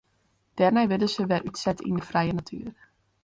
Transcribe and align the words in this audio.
Dêrnei 0.57 0.87
wurde 0.89 1.07
se 1.13 1.23
wer 1.31 1.45
útset 1.49 1.79
yn 1.87 1.97
de 1.99 2.03
frije 2.09 2.33
natuer. 2.35 2.73